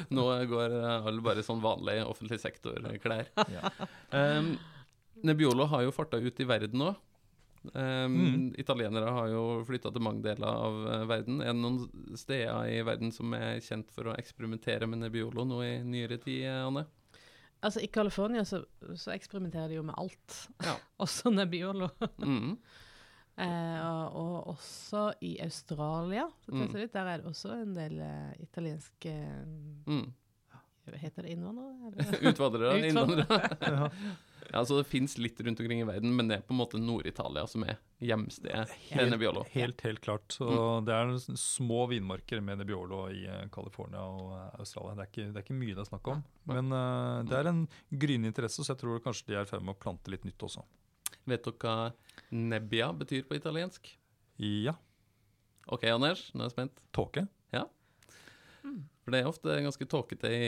Nå 0.16 0.28
går 0.54 0.78
eh, 0.80 1.08
alle 1.12 1.22
bare 1.26 1.44
sånn 1.46 1.60
vanlig 1.64 2.00
offentlig 2.08 2.40
sektor-klær. 2.40 3.28
Ja. 3.52 3.74
Um, 4.16 4.54
Nebbiolo 5.28 5.66
har 5.68 5.84
jo 5.84 5.92
farta 5.92 6.16
ut 6.24 6.40
i 6.40 6.48
verden 6.48 6.80
òg. 6.86 6.96
Um, 7.74 8.14
Mm. 8.16 8.54
Italienere 8.58 9.12
har 9.12 9.28
jo 9.34 9.42
flytta 9.68 9.92
til 9.92 10.02
mange 10.02 10.24
deler 10.24 10.48
av 10.48 10.78
eh, 10.94 11.06
verden. 11.10 11.42
Er 11.42 11.52
det 11.54 11.60
noen 11.62 12.16
steder 12.18 12.70
i 12.72 12.82
verden 12.88 13.12
som 13.12 13.34
er 13.36 13.60
kjent 13.60 13.92
for 13.92 14.08
å 14.12 14.16
eksperimentere 14.18 14.88
med 14.88 15.00
Nebbiolo 15.04 15.44
nå 15.46 15.60
i 15.66 15.74
nyere 15.84 16.18
tid, 16.24 16.46
eh, 16.48 16.62
Anne? 16.68 16.86
Altså, 17.62 17.82
I 17.84 17.88
California 17.92 18.46
så, 18.48 18.62
så 18.96 19.12
eksperimenterer 19.12 19.68
de 19.68 19.76
jo 19.82 19.84
med 19.84 19.96
alt. 20.00 20.38
Ja. 20.64 20.78
også 21.04 21.32
Nebbiolo. 21.36 21.90
Mm. 22.24 22.56
Eh, 23.40 23.82
og, 23.88 24.16
og 24.20 24.48
også 24.58 25.14
i 25.24 25.38
Australia. 25.40 26.26
Så 26.44 26.52
Mm. 26.58 26.74
litt, 26.76 26.92
der 26.92 27.08
er 27.08 27.22
det 27.22 27.30
også 27.30 27.54
en 27.56 27.70
del 27.74 27.94
uh, 28.04 28.34
italienske 28.44 29.14
Mm. 29.88 30.10
Heter 31.00 31.24
det 31.24 31.32
innvandrere? 31.38 32.04
Utvandrere. 32.34 32.88
innvandrere. 32.90 33.92
Ja. 34.54 34.64
Så 34.66 34.78
Det 34.78 34.88
fins 34.90 35.18
litt 35.18 35.40
rundt 35.42 35.60
omkring 35.60 35.82
i 35.82 35.88
verden, 35.88 36.16
men 36.16 36.30
det 36.30 36.40
er 36.40 36.46
på 36.46 36.56
en 36.56 36.60
måte 36.62 36.80
Nord-Italia 36.82 37.46
som 37.48 37.64
er 37.68 37.78
hjemstedet 38.02 38.66
til 38.90 39.12
Nebbiolo. 39.12 39.46
helt, 39.54 39.82
helt 39.86 40.02
klart. 40.02 40.26
Så 40.34 40.50
Det 40.86 40.96
er 40.96 41.14
små 41.38 41.86
vinmarker 41.92 42.42
med 42.42 42.62
Nebbiolo 42.62 43.06
i 43.14 43.26
eh, 43.28 43.48
California 43.54 44.02
og 44.02 44.34
eh, 44.38 44.60
Australia. 44.60 44.96
Det 44.98 45.06
er, 45.06 45.12
ikke, 45.14 45.28
det 45.30 45.42
er 45.42 45.48
ikke 45.48 45.60
mye 45.62 45.78
det 45.78 45.86
er 45.86 45.90
snakk 45.92 46.12
om. 46.16 46.24
Men 46.50 46.74
uh, 46.74 47.22
det 47.30 47.38
er 47.38 47.52
en 47.52 47.64
gryende 47.92 48.32
interesse, 48.32 48.64
så 48.64 48.74
jeg 48.74 48.82
tror 48.82 49.02
kanskje 49.06 49.30
de 49.30 49.40
er 49.40 49.48
i 49.48 49.50
ferd 49.50 49.66
med 49.66 49.78
å 49.78 49.82
plante 49.82 50.12
litt 50.12 50.26
nytt 50.28 50.48
også. 50.50 50.66
Vet 51.30 51.46
dere 51.46 51.58
hva 51.62 52.30
nebbia 52.34 52.92
betyr 52.96 53.28
på 53.30 53.38
italiensk? 53.38 53.92
Ja. 54.42 54.78
OK, 55.70 55.86
Anders, 55.92 56.30
nå 56.34 56.42
er 56.42 56.50
jeg 56.50 56.58
spent. 56.58 56.82
Tåke. 56.96 57.28
Ja. 57.54 57.68
For 59.04 59.14
det 59.14 59.22
er 59.22 59.30
ofte 59.30 59.62
ganske 59.64 59.88
tåkete 59.90 60.32
i 60.34 60.48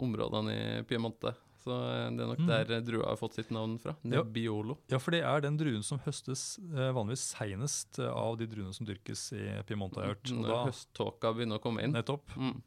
områdene 0.00 0.54
i 0.54 0.84
Piemonte. 0.88 1.34
Så 1.62 1.70
eh, 1.78 2.08
det 2.16 2.24
er 2.24 2.30
nok 2.32 2.40
Mm. 2.42 2.48
der 2.50 2.72
eh, 2.74 2.80
drua 2.82 3.06
har 3.12 3.18
fått 3.20 3.36
sitt 3.38 3.50
navn 3.54 3.76
fra. 3.78 3.94
Nebbiolo. 4.02 4.78
Ja, 4.90 4.98
for 4.98 5.14
det 5.14 5.20
er 5.22 5.44
den 5.44 5.56
druen 5.60 5.84
som 5.86 6.00
høstes 6.02 6.58
eh, 6.72 6.90
vanligvis 6.96 7.22
seinest 7.36 8.00
av 8.02 8.36
de 8.40 8.48
druene 8.50 8.74
som 8.74 8.86
dyrkes 8.88 9.28
i 9.38 9.44
Piemonte. 9.68 10.00
har 10.02 10.08
jeg 10.10 10.16
hørt. 10.16 10.34
Når 10.42 10.66
høsttåka 10.72 11.32
begynner 11.36 11.60
å 11.60 11.62
komme 11.62 11.84
inn. 11.86 11.94
nettopp. 11.94 12.34
Mm. 12.36 12.58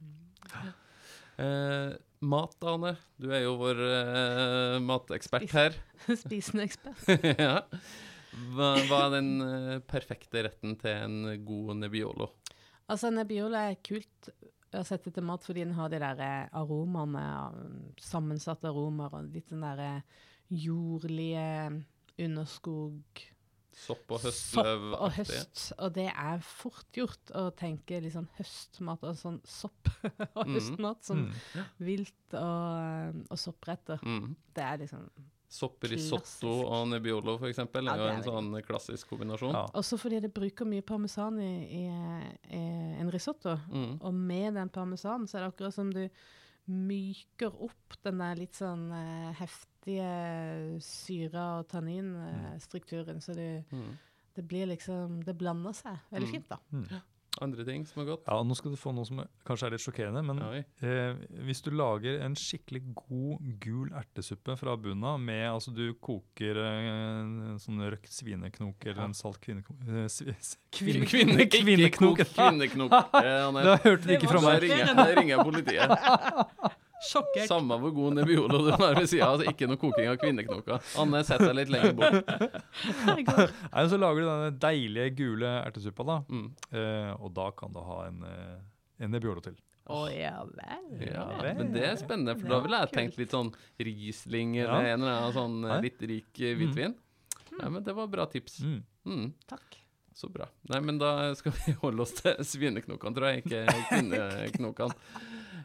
Eh, 1.38 1.92
mat, 2.24 2.56
Ane. 2.64 2.96
Du 3.20 3.28
er 3.36 3.44
jo 3.44 3.58
vår 3.60 3.82
eh, 3.84 4.78
matekspert 4.84 5.52
her. 5.52 5.75
Spisende 6.24 6.64
ekspert. 6.70 7.04
ja. 7.42 7.60
Hva, 8.56 8.74
hva 8.88 9.02
er 9.08 9.14
den 9.18 9.30
eh, 9.44 9.78
perfekte 9.88 10.46
retten 10.48 10.78
til 10.80 10.96
en 10.96 11.20
god 11.48 11.75
nebbiolo? 11.84 12.32
Altså, 12.86 13.10
Nebbiolo 13.10 13.58
er 13.58 13.80
kult 13.82 14.28
å 14.79 14.84
sette 14.86 15.12
til 15.13 15.24
mat 15.24 15.44
fordi 15.46 15.63
den 15.65 15.74
har 15.77 15.89
de 15.89 16.00
der 16.00 16.20
eh, 16.25 16.50
aromaene, 16.58 17.25
um, 17.53 17.94
sammensatte 18.01 18.67
aromaer 18.70 19.13
og 19.20 19.32
litt 19.34 19.50
den 19.50 19.62
derre 19.65 20.03
jordlige 20.50 21.84
underskog 22.22 23.24
Sopp 23.75 24.08
og 24.15 24.22
høstløv. 24.24 24.84
Sopp 24.94 25.01
og 25.03 25.10
høst. 25.17 25.62
Og 25.84 25.89
det 25.98 26.05
er 26.08 26.39
fort 26.48 26.96
gjort 26.96 27.32
å 27.36 27.50
tenke 27.60 27.98
litt 28.00 28.13
sånn 28.13 28.29
høstmat 28.38 29.01
og 29.03 29.17
sånn 29.20 29.41
sopp 29.44 29.89
og 30.38 30.46
Mhm. 30.48 30.53
høstmat 30.55 31.03
som 31.03 31.25
Mm. 31.25 31.65
vilt 31.84 32.38
og, 32.39 33.20
og 33.29 33.38
soppretter. 33.41 34.00
Mm. 34.08 34.29
Det 34.55 34.63
er 34.63 34.77
liksom 34.86 35.10
Sopprisotto 35.50 36.18
Klassisk. 36.20 36.72
og 36.72 36.88
nebbiolo, 36.90 37.38
eksempel, 37.48 37.86
Ja, 37.86 37.94
er 37.94 37.98
jo 37.98 38.16
en 38.16 38.24
sånn 38.24 38.64
klassisk 38.66 39.08
kombinasjon. 39.10 39.54
Ja. 39.54 39.66
Også 39.74 39.98
fordi 40.00 40.20
det 40.22 40.34
bruker 40.34 40.66
mye 40.66 40.82
parmesan 40.82 41.40
i, 41.40 41.84
i, 41.84 41.86
i 42.52 42.62
en 43.00 43.12
risotto. 43.12 43.56
Mm. 43.72 44.00
Og 44.02 44.14
med 44.14 44.54
den 44.56 44.70
parmesanen 44.70 45.28
så 45.28 45.38
er 45.38 45.46
det 45.46 45.54
akkurat 45.54 45.74
som 45.74 45.92
du 45.94 46.10
myker 46.68 47.54
opp 47.62 47.94
den 48.04 48.18
der 48.18 48.36
litt 48.36 48.54
sånn 48.58 48.88
eh, 48.92 49.34
heftige 49.38 50.80
syre- 50.82 51.60
og 51.60 51.68
tanninstrukturen. 51.70 53.22
så 53.22 53.34
du, 53.36 53.64
Mm. 53.72 53.98
det 54.36 54.48
blir 54.48 54.66
liksom 54.68 55.24
Det 55.24 55.38
blander 55.38 55.74
seg 55.74 55.98
veldig 56.12 56.28
Mm. 56.28 56.32
fint, 56.32 56.50
da. 56.50 56.58
Mm. 56.74 57.02
Andre 57.44 57.65
ting 57.68 57.82
som 57.88 58.01
er 58.01 58.06
godt? 58.13 58.22
Ja, 58.30 58.38
Nå 58.48 58.56
skal 58.56 58.72
du 58.72 58.77
få 58.80 58.94
noe 58.96 59.04
som 59.08 59.20
kanskje 59.46 59.68
er 59.68 59.74
litt 59.75 59.84
sjokkerende, 59.84 60.22
men 60.24 60.39
eh, 60.48 61.15
hvis 61.44 61.60
du 61.65 61.72
lager 61.75 62.22
en 62.24 62.36
skikkelig 62.39 62.82
god 62.96 63.42
gul 63.60 63.89
ertesuppe 63.92 64.56
fra 64.60 64.77
bunnen 64.80 65.04
av 65.04 65.20
med 65.20 65.44
altså 65.50 65.74
Du 65.75 65.84
koker 66.00 66.56
eh, 66.63 66.88
en 67.20 67.60
sånn 67.60 67.84
røkt 67.92 68.08
svineknok 68.15 68.86
eller 68.88 69.01
Ja. 69.04 69.10
en 69.10 69.18
salt 69.18 69.42
kvinneknok 69.44 69.84
eh, 69.84 70.08
svi- 70.08 70.32
Kvinne, 70.75 71.06
kvinne- 71.08 71.46
kvinne, 71.48 71.50
kvinneknok. 71.51 72.24
kvinneknok. 72.36 72.92
er- 73.20 73.51
Da 73.68 73.77
hørte 73.84 74.08
du 74.08 74.13
ikke 74.15 74.32
fra 74.32 74.42
meg. 74.44 74.62
ringer, 74.63 74.94
da 74.96 75.06
ringer 75.15 75.36
jeg 75.36 75.46
politiet. 75.51 76.75
Sjokkert! 77.04 77.48
Samme 77.50 77.75
hvor 77.82 77.92
god 77.94 78.16
nebbiolo 78.22 78.60
du 78.66 78.72
har 78.72 78.96
ved 78.96 79.10
sida 79.12 79.28
av, 79.28 79.36
altså 79.40 79.52
ikke 79.52 79.68
noe 79.68 79.78
koking 79.82 80.08
av 80.10 80.16
kvinneknoker. 80.22 80.80
Anne, 81.04 81.20
sett 81.28 81.44
deg 81.44 81.56
litt 81.58 81.70
lenger 81.74 81.94
bort. 81.98 82.32
Nei, 83.10 83.84
Så 83.92 84.00
lager 84.00 84.22
du 84.24 84.30
denne 84.30 84.52
deilige 84.64 85.10
gule 85.20 85.52
ertesuppa, 85.68 86.06
da. 86.08 86.18
Mm. 86.32 86.48
Eh, 86.72 87.12
og 87.20 87.34
da 87.36 87.50
kan 87.60 87.75
du 87.75 87.82
ha 87.84 88.00
en, 88.08 88.24
eh, 88.30 88.58
en 89.06 89.12
nebbiolo 89.14 89.44
til. 89.46 89.58
Å 89.92 90.00
ja 90.10 90.40
vel. 90.50 90.86
Ja, 91.12 91.25
vel. 91.44 91.52
men 91.60 91.74
det 91.75 91.84
er 91.86 91.98
spennende, 92.00 92.34
for 92.40 92.50
da 92.56 92.62
ville 92.64 92.80
jeg 92.86 92.94
tenkt 92.96 93.20
litt 93.22 93.36
sånn 93.36 93.52
Riesling 93.78 94.56
eller 94.64 94.88
Ja. 94.88 94.96
en 94.96 95.04
eller 95.04 95.18
annen 95.20 95.36
sånn 95.36 95.58
eh, 95.62 95.74
Nei. 95.75 95.82
litt 95.90 96.02
rik 96.10 96.32
hvitvin. 96.34 96.64
hvitvin. 96.64 96.96
Nei, 97.60 97.70
men 97.70 97.84
det 97.86 97.94
var 97.96 98.08
bra 98.10 98.25
tips. 98.25 98.62
Mm. 98.66 98.80
Mm, 99.06 99.28
Takk. 99.48 99.78
så 100.16 100.32
bra. 100.32 100.48
Nei, 100.72 100.80
men 100.82 100.98
da 100.98 101.12
skal 101.38 101.54
vi 101.60 101.75
holde 101.84 102.02
oss 102.02 102.16
til 102.18 102.34
svineknokene, 102.42 103.14
tror 103.14 103.30
jeg, 103.30 103.44
ikke 103.46 103.62
kvinneknokene. 103.92 104.96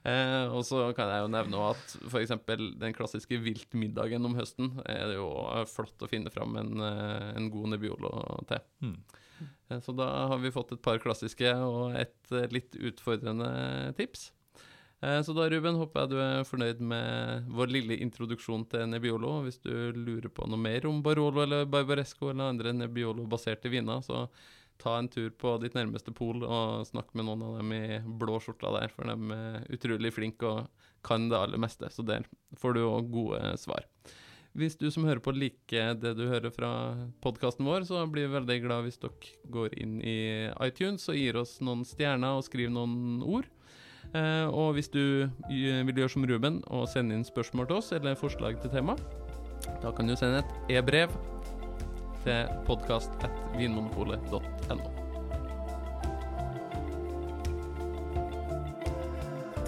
Eh, 0.01 0.47
og 0.49 0.63
så 0.65 0.87
kan 0.97 1.11
jeg 1.13 1.25
jo 1.27 1.33
nevne 1.35 1.63
at 1.75 1.97
f.eks. 2.09 2.33
den 2.81 2.95
klassiske 2.97 3.37
viltmiddagen 3.45 4.25
om 4.25 4.37
høsten 4.39 4.79
er 4.89 5.11
det 5.11 5.19
jo 5.19 5.29
flott 5.69 6.01
å 6.01 6.09
finne 6.09 6.33
fram 6.33 6.57
en, 6.57 6.71
eh, 6.81 7.33
en 7.37 7.51
god 7.53 7.75
nebbiolo 7.75 8.13
til. 8.49 8.63
Mm. 8.81 8.95
Eh, 9.71 9.81
Så 9.81 9.93
da 9.97 10.09
har 10.33 10.39
vi 10.41 10.53
fått 10.55 10.73
et 10.73 10.83
par 10.83 10.99
klassiske 11.05 11.53
og 11.65 11.97
et 12.01 12.33
eh, 12.33 12.49
litt 12.49 12.77
utfordrende 12.81 13.51
tips. 13.99 14.31
Eh, 15.03 15.21
Så 15.25 15.37
da, 15.37 15.49
Ruben, 15.53 15.77
håper 15.81 16.01
jeg 16.07 16.11
du 16.11 16.17
er 16.21 16.49
fornøyd 16.49 16.81
med 16.81 17.51
vår 17.53 17.69
lille 17.77 18.01
introduksjon 18.01 18.65
til 18.73 18.89
Nebbiolo. 18.89 19.43
Hvis 19.45 19.61
du 19.61 19.93
lurer 19.97 20.33
på 20.33 20.49
noe 20.49 20.61
mer 20.61 20.89
om 20.89 21.03
Barolo 21.05 21.45
eller 21.45 21.69
Barbaresco 21.69 22.31
eller 22.33 22.55
andre 22.55 22.73
Nebbiolo-baserte 22.73 23.69
viner, 23.73 24.01
så 24.01 24.27
ta 24.81 24.97
en 24.99 25.11
tur 25.13 25.31
på 25.37 25.55
ditt 25.63 25.77
nærmeste 25.77 26.13
pol 26.17 26.45
og 26.47 26.87
snakk 26.89 27.13
med 27.15 27.29
noen 27.29 27.45
av 27.47 27.59
dem 27.61 27.75
i 27.77 27.85
blå 28.21 28.41
skjorta 28.43 28.73
der, 28.79 28.93
for 28.95 29.09
de 29.09 29.37
er 29.37 29.69
utrolig 29.77 30.13
flinke 30.17 30.49
og 30.49 30.89
kan 31.07 31.29
det 31.31 31.39
aller 31.39 31.61
meste. 31.61 31.89
Så 31.93 32.05
der 32.07 32.27
får 32.61 32.77
du 32.77 32.83
òg 32.87 33.13
gode 33.13 33.55
svar. 33.61 33.87
Hvis 34.59 34.75
du 34.75 34.89
som 34.91 35.05
hører 35.07 35.23
på 35.23 35.35
liker 35.37 35.95
det 35.95 36.17
du 36.19 36.25
hører 36.27 36.51
fra 36.51 36.71
podkasten 37.23 37.69
vår, 37.69 37.87
så 37.87 38.03
blir 38.11 38.27
vi 38.27 38.35
veldig 38.35 38.59
glad 38.65 38.87
hvis 38.87 38.99
dere 38.99 39.37
går 39.55 39.77
inn 39.79 40.01
i 40.03 40.51
iTunes 40.67 41.07
og 41.13 41.19
gir 41.21 41.39
oss 41.39 41.61
noen 41.63 41.85
stjerner 41.87 42.41
og 42.41 42.47
skriver 42.49 42.75
noen 42.75 43.23
ord. 43.23 43.47
Eh, 44.11 44.47
og 44.51 44.75
hvis 44.75 44.91
du 44.91 45.29
vil 45.47 45.95
gjøre 45.95 46.11
som 46.11 46.27
Ruben 46.27 46.59
og 46.67 46.89
sende 46.91 47.15
inn 47.15 47.27
spørsmål 47.27 47.71
til 47.71 47.79
oss 47.79 47.93
eller 47.95 48.19
forslag 48.19 48.59
til 48.63 48.75
tema, 48.75 48.99
da 49.85 49.93
kan 49.95 50.11
du 50.11 50.17
sende 50.19 50.43
et 50.43 50.81
e-brev 50.81 51.15
til 52.25 52.49
podkast.vinmonopolet.no. 52.69 54.87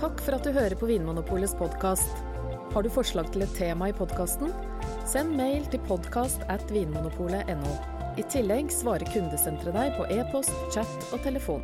Takk 0.03 0.19
for 0.19 0.35
at 0.35 0.43
du 0.43 0.51
hører 0.51 0.75
på 0.79 0.87
Vinmonopolets 0.91 1.55
podkast. 1.59 2.11
Har 2.73 2.83
du 2.83 2.91
forslag 2.91 3.27
til 3.35 3.43
et 3.47 3.55
tema 3.55 3.89
i 3.93 3.97
podkasten? 3.97 4.49
Send 5.07 5.37
mail 5.39 5.63
til 5.71 5.81
podkast. 5.87 6.43
I 8.13 8.25
tillegg 8.29 8.69
svarer 8.75 9.09
kundesenteret 9.13 9.77
deg 9.77 9.95
på 9.97 10.05
e-post, 10.13 10.53
chat 10.75 11.13
og 11.13 11.23
telefon. 11.25 11.63